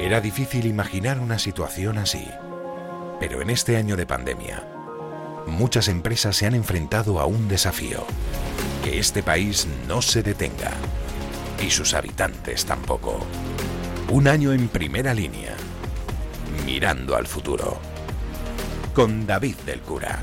[0.00, 2.24] Era difícil imaginar una situación así,
[3.18, 4.64] pero en este año de pandemia,
[5.48, 8.06] muchas empresas se han enfrentado a un desafío,
[8.84, 10.70] que este país no se detenga.
[11.60, 13.26] Y sus habitantes tampoco.
[14.08, 15.54] Un año en primera línea,
[16.64, 17.80] mirando al futuro,
[18.94, 20.20] con David del Cura.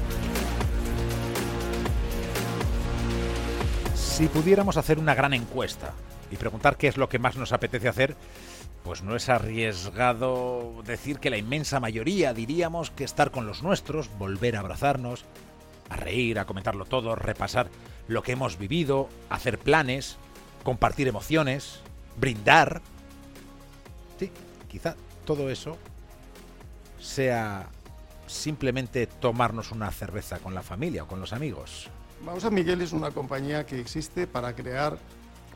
[3.94, 5.92] Si pudiéramos hacer una gran encuesta
[6.32, 8.16] y preguntar qué es lo que más nos apetece hacer,
[8.86, 14.16] pues no es arriesgado decir que la inmensa mayoría diríamos que estar con los nuestros,
[14.20, 15.26] volver a abrazarnos,
[15.90, 17.68] a reír, a comentarlo todo, repasar
[18.08, 20.18] lo que hemos vivido, hacer planes,
[20.64, 21.80] compartir emociones,
[22.18, 22.84] brindar.
[24.20, 24.32] Sí,
[24.70, 24.95] quizá
[25.26, 25.80] todo eso
[27.00, 27.67] sea
[28.28, 31.90] simplemente tomarnos una cerveza con la familia o con los amigos.
[32.23, 35.00] Vamos Miguel es una compañía que existe para crear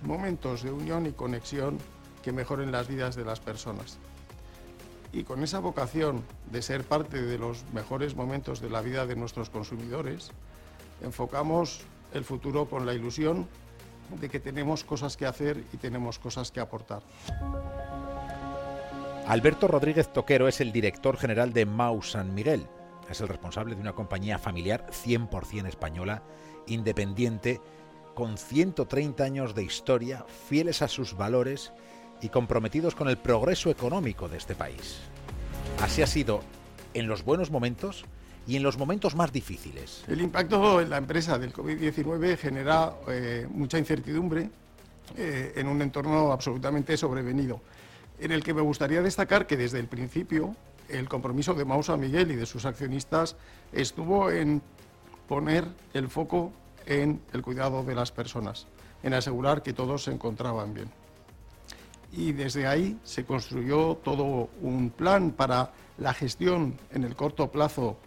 [0.01, 1.77] momentos de unión y conexión
[2.23, 3.97] que mejoren las vidas de las personas.
[5.11, 9.15] Y con esa vocación de ser parte de los mejores momentos de la vida de
[9.15, 10.31] nuestros consumidores,
[11.01, 11.81] enfocamos
[12.13, 13.47] el futuro con la ilusión
[14.19, 17.01] de que tenemos cosas que hacer y tenemos cosas que aportar.
[19.27, 22.65] Alberto Rodríguez Toquero es el director general de Mau San Miguel.
[23.09, 26.23] Es el responsable de una compañía familiar 100% española,
[26.67, 27.61] independiente,
[28.15, 31.71] con 130 años de historia, fieles a sus valores
[32.21, 34.99] y comprometidos con el progreso económico de este país.
[35.81, 36.41] Así ha sido
[36.93, 38.05] en los buenos momentos
[38.47, 40.03] y en los momentos más difíciles.
[40.07, 44.49] El impacto en la empresa del COVID-19 genera eh, mucha incertidumbre
[45.17, 47.61] eh, en un entorno absolutamente sobrevenido,
[48.19, 50.55] en el que me gustaría destacar que desde el principio
[50.87, 53.35] el compromiso de Mausa Miguel y de sus accionistas
[53.71, 54.61] estuvo en
[55.27, 56.51] poner el foco
[56.87, 58.65] en el cuidado de las personas,
[59.03, 60.89] en asegurar que todos se encontraban bien
[62.11, 67.97] y desde ahí se construyó todo un plan para la gestión en el corto plazo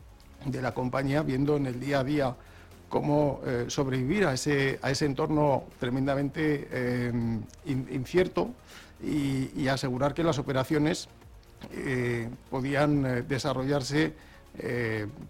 [0.44, 2.36] de la compañía, viendo en el día a día
[2.88, 7.12] cómo eh, sobrevivir a ese, a ese entorno tremendamente eh,
[7.66, 8.50] incierto
[9.02, 11.08] y, asegurar que las operaciones
[11.72, 14.12] eh, podían desarrollarse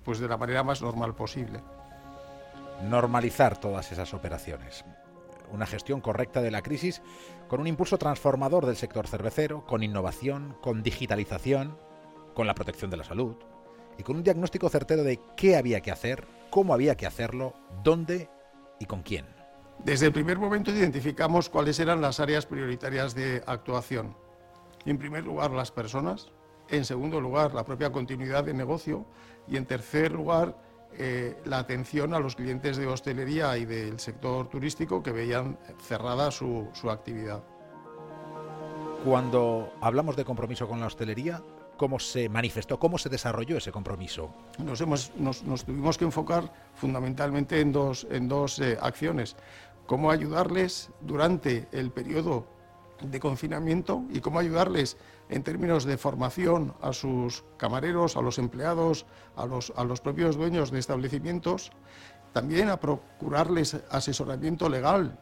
[0.04, 1.60] pues de la manera más normal posible.
[2.90, 4.84] Normalizar todas esas operaciones
[5.52, 7.02] una gestión correcta de la crisis
[7.48, 11.76] con un impulso transformador del sector cervecero, con innovación, con digitalización,
[12.34, 13.36] con la protección de la salud
[13.98, 17.54] y con un diagnóstico certero de qué había que hacer, cómo había que hacerlo,
[17.84, 18.28] dónde
[18.80, 19.26] y con quién.
[19.84, 24.16] Desde el primer momento identificamos cuáles eran las áreas prioritarias de actuación.
[24.84, 26.28] En primer lugar, las personas.
[26.68, 29.04] En segundo lugar, la propia continuidad de negocio.
[29.48, 30.56] Y en tercer lugar,
[30.98, 36.30] eh, la atención a los clientes de hostelería y del sector turístico que veían cerrada
[36.30, 37.42] su, actividad.
[39.04, 41.42] Cuando hablamos de compromiso con la hostelería,
[41.76, 44.32] ¿cómo se manifestó, cómo se desarrolló ese compromiso?
[44.58, 49.36] Nos, tuvimos que enfocar fundamentalmente en dos, en dos eh, acciones.
[49.86, 52.46] Cómo ayudarles durante el periodo
[53.00, 54.96] de confinamiento y cómo ayudarles
[55.28, 60.36] en términos de formación a sus camareros, a los empleados, a los, a los propios
[60.36, 61.72] dueños de establecimientos,
[62.32, 65.18] también a procurarles asesoramiento legal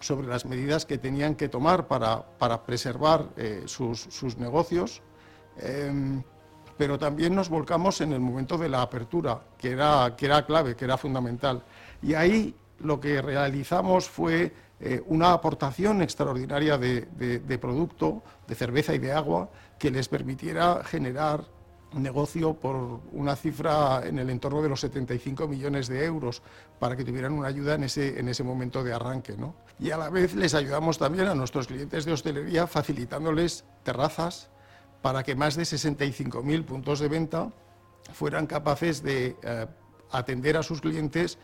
[0.00, 5.00] sobre las medidas que tenían que tomar para, para preservar eh, sus, sus, negocios,
[5.58, 6.22] em,
[6.76, 10.74] pero también nos volcamos en el momento de la apertura, que era, que era clave,
[10.74, 11.62] que era fundamental.
[12.02, 14.52] Y ahí lo que realizamos fue
[14.84, 19.48] eh, una aportación extraordinaria de, producto, de cerveza y de agua,
[19.78, 21.44] que les permitiera generar
[21.92, 26.42] negocio por una cifra en el entorno de los 75 millones de euros
[26.80, 29.36] para que tuvieran una ayuda en ese, en ese momento de arranque.
[29.78, 34.50] Y a la vez les ayudamos también a nuestros clientes de hostelería facilitándoles terrazas
[35.00, 37.52] para que más de 65.000 puntos de venta
[38.12, 39.66] fueran capaces de eh,
[40.10, 41.38] atender a sus clientes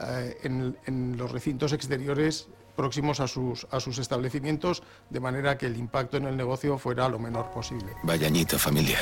[0.00, 5.76] eh, en, los recintos exteriores próximos a sus, a sus establecimientos, de manera que el
[5.76, 7.88] impacto en el negocio fuera lo menor posible.
[8.04, 9.00] Vaya añito, familia.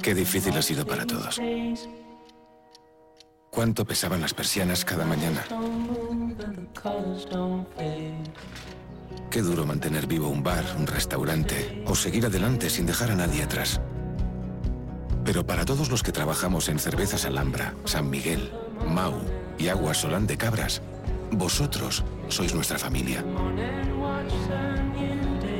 [0.00, 1.40] Qué difícil ha sido para todos.
[3.50, 5.44] ¿Cuánto pesaban las persianas cada mañana?
[9.28, 13.42] Qué duro mantener vivo un bar, un restaurante o seguir adelante sin dejar a nadie
[13.42, 13.80] atrás.
[15.24, 18.52] Pero para todos los que trabajamos en Cervezas Alhambra, San Miguel,
[18.86, 19.14] Mau
[19.58, 20.82] y Agua Solán de Cabras,
[21.30, 23.24] vosotros sois nuestra familia.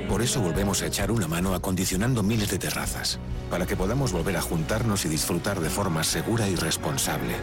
[0.08, 3.18] Por eso volvemos a echar una mano acondicionando miles de terrazas,
[3.50, 7.34] para que podamos volver a juntarnos y disfrutar de forma segura y responsable.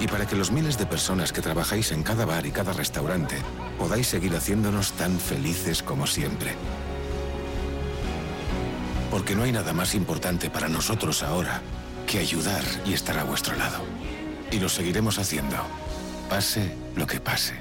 [0.00, 3.36] Y para que los miles de personas que trabajáis en cada bar y cada restaurante
[3.78, 6.54] podáis seguir haciéndonos tan felices como siempre.
[9.10, 11.60] Porque no hay nada más importante para nosotros ahora
[12.06, 13.84] que ayudar y estar a vuestro lado.
[14.50, 15.56] Y lo seguiremos haciendo,
[16.32, 17.52] pase lo que pase.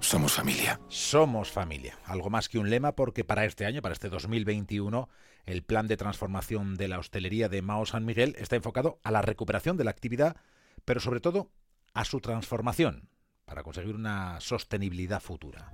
[0.00, 0.78] Somos familia.
[0.88, 1.98] Somos familia.
[2.04, 5.08] Algo más que un lema porque para este año, para este 2021,
[5.46, 9.22] el plan de transformación de la hostelería de Mao San Miguel está enfocado a la
[9.22, 10.36] recuperación de la actividad,
[10.84, 11.48] pero sobre todo
[11.94, 13.08] a su transformación
[13.46, 15.72] para conseguir una sostenibilidad futura.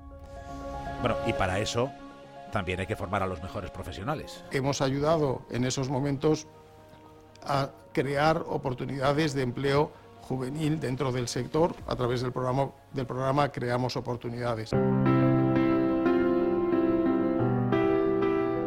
[1.01, 1.91] Bueno, y para eso
[2.53, 4.45] también hay que formar a los mejores profesionales.
[4.53, 6.47] Hemos ayudado en esos momentos
[7.43, 13.51] a crear oportunidades de empleo juvenil dentro del sector a través del programa, del programa
[13.51, 14.73] Creamos Oportunidades.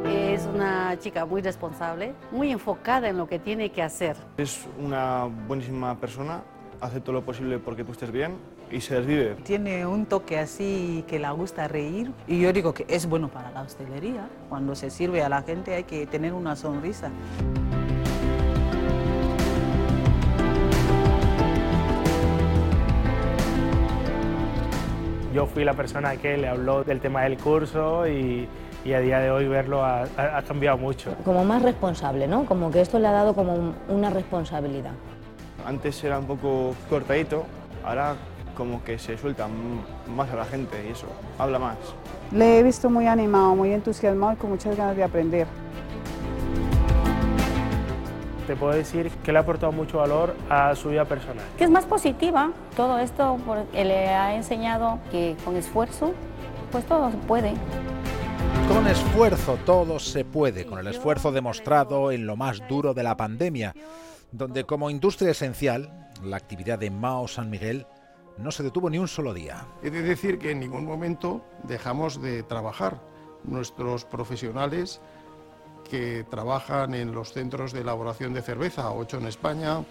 [0.06, 4.16] Es una chica muy responsable, muy enfocada en lo que tiene que hacer.
[4.38, 6.42] Es una buenísima persona,
[6.80, 8.38] hace todo lo posible porque tú estés bien
[8.72, 9.36] y se desvive.
[9.44, 13.52] Tiene un toque así que le gusta reír y yo digo que es bueno para
[13.52, 14.30] la hostelería.
[14.50, 17.12] Cuando se sirve a la gente hay que tener una sonrisa.
[25.42, 28.48] Yo fui la persona que le habló del tema del curso y,
[28.86, 31.16] y a día de hoy verlo ha, ha, cambiado mucho.
[31.26, 32.46] Como más responsable, ¿no?
[32.46, 34.92] Como que esto le ha dado como una responsabilidad.
[35.66, 37.44] Antes era un poco cortadito,
[37.84, 38.14] ahora
[38.56, 39.48] como que se suelta
[40.16, 41.08] más a la gente y eso,
[41.40, 41.78] habla más.
[42.32, 45.48] Le he visto muy animado, muy entusiasmado y con muchas ganas de aprender.
[48.52, 51.46] Te puedo decir que le ha aportado mucho valor a su vida personal.
[51.58, 56.14] Que es más positiva, todo esto porque le ha enseñado que con esfuerzo,
[56.70, 57.54] pues todo se puede.
[58.68, 63.16] Con esfuerzo todo se puede, con el esfuerzo demostrado en lo más duro de la
[63.16, 63.74] pandemia,
[64.34, 67.88] donde como industria esencial, la actividad de Mao San Miguel
[68.38, 69.66] no se detuvo ni un solo día.
[69.82, 73.00] He de decir que en ningún momento dejamos de trabajar.
[73.46, 75.00] Nuestros profesionales
[75.92, 79.84] que trabajan en los centros de elaboración de cerveza, ocho en España,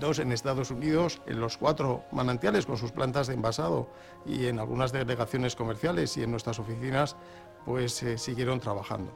[0.00, 3.86] dos en Estados Unidos, en los cuatro manantiales con sus plantas de envasado
[4.24, 7.16] y en algunas delegaciones comerciales y en nuestras oficinas,
[7.66, 9.12] pues eh, siguieron trabajando.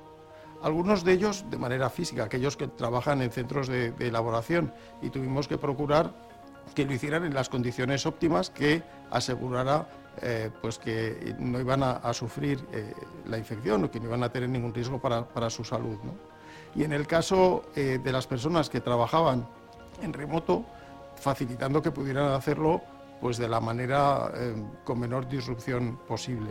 [0.62, 5.08] Algunos de ellos de manera física, aquellos que trabajan en centros de, de elaboración y
[5.08, 6.12] tuvimos que procurar
[6.74, 9.88] que lo hicieran en las condiciones óptimas que asegurara
[10.22, 12.92] eh, pues que no iban a, a sufrir eh,
[13.30, 15.96] la infección o que no iban a tener ningún riesgo para, para su salud.
[16.02, 16.12] ¿no?
[16.74, 19.46] Y en el caso eh, de las personas que trabajaban
[20.02, 20.64] en remoto,
[21.16, 22.80] facilitando que pudieran hacerlo
[23.20, 24.54] pues de la manera eh,
[24.84, 26.50] con menor disrupción posible.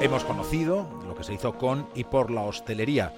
[0.00, 3.12] Hemos conocido lo que se hizo con y por la hostelería,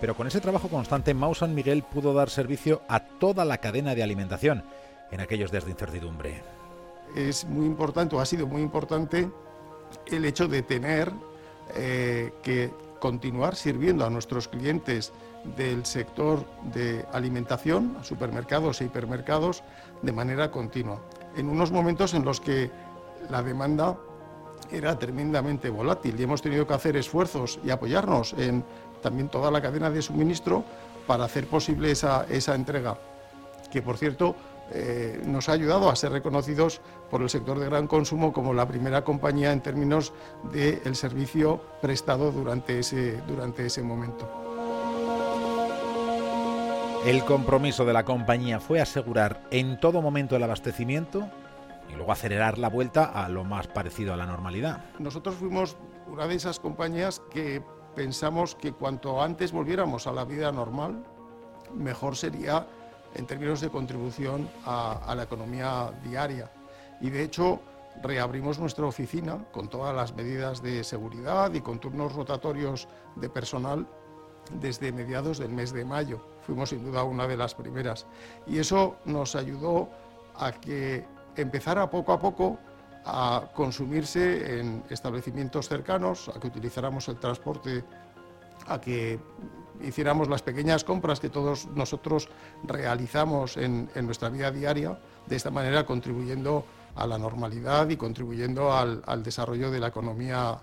[0.00, 3.94] pero con ese trabajo constante Mau San Miguel pudo dar servicio a toda la cadena
[3.94, 4.64] de alimentación
[5.10, 6.61] en aquellos días de incertidumbre.
[7.14, 9.30] Es muy importante, o ha sido muy importante,
[10.06, 11.12] el hecho de tener
[11.74, 15.12] eh, que continuar sirviendo a nuestros clientes
[15.56, 19.62] del sector de alimentación, a supermercados e hipermercados,
[20.00, 21.00] de manera continua.
[21.36, 22.70] En unos momentos en los que
[23.28, 23.96] la demanda
[24.70, 28.64] era tremendamente volátil y hemos tenido que hacer esfuerzos y apoyarnos en
[29.02, 30.64] también toda la cadena de suministro
[31.06, 32.96] para hacer posible esa, esa entrega,
[33.70, 34.36] que por cierto
[34.74, 36.80] eh, nos ha ayudado a ser reconocidos
[37.10, 40.12] por el sector de gran consumo como la primera compañía en términos
[40.52, 44.28] del servicio prestado durante ese, durante ese momento.
[47.04, 51.28] El compromiso de la compañía fue asegurar en todo momento el abastecimiento
[51.90, 54.84] y luego acelerar la vuelta a lo más parecido a la normalidad.
[54.98, 55.76] Nosotros fuimos
[56.06, 57.62] una de esas compañías que
[57.94, 61.04] pensamos que cuanto antes volviéramos a la vida normal,
[61.74, 62.66] mejor sería
[63.14, 66.50] en términos de contribución a, a, la economía diaria.
[67.00, 67.60] Y de hecho,
[68.02, 73.86] reabrimos nuestra oficina con todas las medidas de seguridad y con turnos rotatorios de personal
[74.60, 76.20] desde mediados del mes de mayo.
[76.42, 78.06] Fuimos sin duda una de las primeras.
[78.46, 79.88] Y eso nos ayudó
[80.36, 81.04] a que
[81.36, 82.58] empezara poco a poco
[83.04, 87.84] a consumirse en establecimientos cercanos, a que utilizáramos el transporte,
[88.66, 89.18] a que
[89.84, 92.28] hiciéramos las pequeñas compras que todos nosotros
[92.64, 98.72] realizamos en, en, nuestra vida diaria, de esta manera contribuyendo a la normalidad y contribuyendo
[98.72, 100.58] al, al, desarrollo de la economía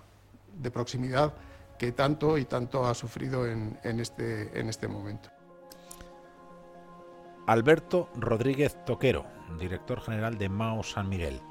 [0.57, 1.33] de proximidad
[1.77, 5.29] que tanto y tanto ha sufrido en, en, este, en este momento.
[7.47, 9.25] Alberto Rodríguez Toquero,
[9.59, 11.41] director general de Mao San Miguel.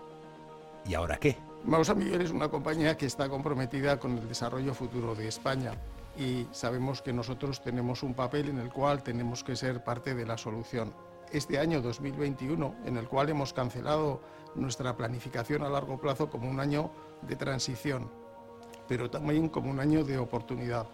[0.87, 1.39] ¿Y ahora qué?
[1.65, 5.73] Mao San Miguel es una compañía que está comprometida con el desarrollo futuro de España
[6.19, 10.27] y sabemos que nosotros tenemos un papel en el cual tenemos que ser parte de
[10.27, 10.93] la solución.
[11.31, 14.21] Este año 2021, en el cual hemos cancelado
[14.57, 16.91] nuestra planificación a largo plazo como un año
[17.23, 18.11] de transición,
[18.89, 20.89] pero también como un año de oportunidad.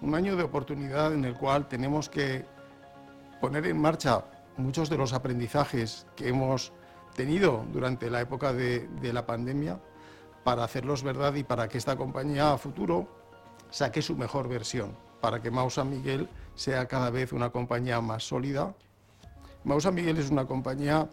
[0.00, 2.44] Un año de oportunidad en el cual tenemos que
[3.40, 4.24] poner en marcha
[4.56, 6.72] muchos de los aprendizajes que hemos
[7.14, 9.80] tenido durante la época de, la pandemia
[10.44, 13.17] para hacerlos verdad y para que esta compañía a futuro
[13.70, 18.26] saque su mejor versión, para que Mau San Miguel sea cada vez una compañía más
[18.26, 18.74] sólida.
[19.64, 21.08] Mau San Miguel es una compañía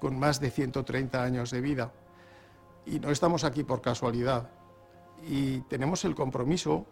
[0.00, 1.92] con más de 130 años de vida
[2.86, 4.48] y no estamos aquí por casualidad
[5.26, 6.86] y tenemos el compromiso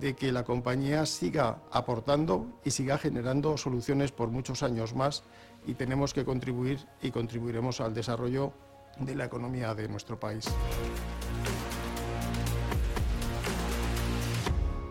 [0.00, 5.22] de que la compañía siga aportando y siga generando soluciones por muchos años más
[5.66, 8.52] y tenemos que contribuir y contribuiremos al desarrollo
[8.98, 10.46] de la economía de nuestro país.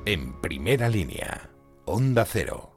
[0.06, 1.52] En primera línea,
[1.86, 2.71] Onda Cero.